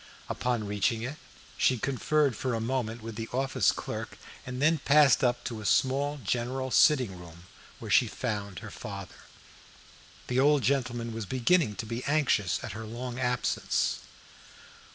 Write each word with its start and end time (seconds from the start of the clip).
Upon 0.29 0.65
reaching 0.65 1.03
it 1.03 1.17
she 1.59 1.77
conferred 1.77 2.35
for 2.35 2.55
a 2.55 2.59
moment 2.59 3.03
with 3.03 3.17
the 3.17 3.29
office 3.31 3.71
clerk, 3.71 4.17
and 4.47 4.59
then 4.59 4.79
passed 4.79 5.23
up 5.23 5.43
to 5.43 5.61
a 5.61 5.65
small 5.67 6.19
general 6.23 6.71
sitting 6.71 7.19
room 7.19 7.43
where 7.77 7.91
she 7.91 8.07
found 8.07 8.57
her 8.65 8.71
father. 8.71 9.27
The 10.25 10.39
old 10.39 10.63
gentleman 10.63 11.13
was 11.13 11.27
beginning 11.27 11.75
to 11.75 11.85
be 11.85 12.03
anxious 12.05 12.59
at 12.63 12.71
her 12.71 12.85
long 12.85 13.19
absence. 13.19 13.99